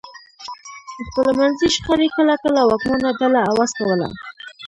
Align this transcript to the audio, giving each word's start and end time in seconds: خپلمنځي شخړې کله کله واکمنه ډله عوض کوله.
خپلمنځي 1.07 1.67
شخړې 1.75 2.07
کله 2.17 2.33
کله 2.43 2.61
واکمنه 2.69 3.09
ډله 3.19 3.41
عوض 3.49 3.71
کوله. 3.79 4.07